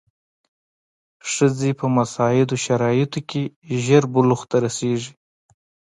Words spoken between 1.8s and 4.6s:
مساعدو شرایطو کې ژر بلوغ ته